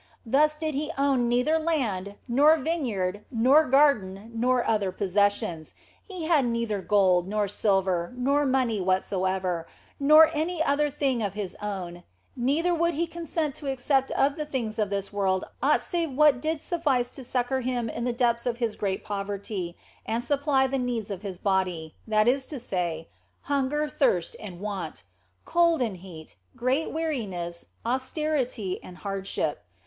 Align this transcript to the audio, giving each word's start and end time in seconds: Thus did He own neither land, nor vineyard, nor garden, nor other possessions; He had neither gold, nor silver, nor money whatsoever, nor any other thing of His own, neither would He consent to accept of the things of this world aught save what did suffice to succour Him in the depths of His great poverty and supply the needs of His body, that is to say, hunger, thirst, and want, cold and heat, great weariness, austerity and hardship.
Thus 0.25 0.57
did 0.57 0.73
He 0.73 0.91
own 0.97 1.29
neither 1.29 1.59
land, 1.59 2.15
nor 2.27 2.57
vineyard, 2.57 3.23
nor 3.29 3.65
garden, 3.69 4.31
nor 4.33 4.67
other 4.67 4.91
possessions; 4.91 5.75
He 6.03 6.23
had 6.25 6.43
neither 6.43 6.81
gold, 6.81 7.27
nor 7.27 7.47
silver, 7.47 8.11
nor 8.17 8.43
money 8.47 8.81
whatsoever, 8.81 9.67
nor 9.99 10.31
any 10.33 10.63
other 10.63 10.89
thing 10.89 11.21
of 11.21 11.35
His 11.35 11.53
own, 11.61 12.01
neither 12.35 12.73
would 12.73 12.95
He 12.95 13.05
consent 13.05 13.53
to 13.57 13.67
accept 13.71 14.09
of 14.13 14.37
the 14.37 14.45
things 14.47 14.79
of 14.79 14.89
this 14.89 15.13
world 15.13 15.43
aught 15.61 15.83
save 15.83 16.09
what 16.09 16.41
did 16.41 16.63
suffice 16.63 17.11
to 17.11 17.23
succour 17.23 17.61
Him 17.61 17.87
in 17.87 18.03
the 18.03 18.11
depths 18.11 18.47
of 18.47 18.57
His 18.57 18.75
great 18.75 19.03
poverty 19.05 19.77
and 20.03 20.23
supply 20.23 20.65
the 20.65 20.79
needs 20.79 21.11
of 21.11 21.21
His 21.21 21.37
body, 21.37 21.93
that 22.07 22.27
is 22.27 22.47
to 22.47 22.59
say, 22.59 23.07
hunger, 23.41 23.87
thirst, 23.87 24.35
and 24.39 24.59
want, 24.59 25.03
cold 25.45 25.79
and 25.79 25.97
heat, 25.97 26.37
great 26.55 26.91
weariness, 26.91 27.67
austerity 27.85 28.83
and 28.83 28.97
hardship. 29.05 29.63